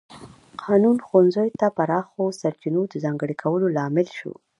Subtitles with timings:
[0.63, 4.31] قانون ښوونځیو ته پراخو سرچینو د ځانګړي کولو لامل شو.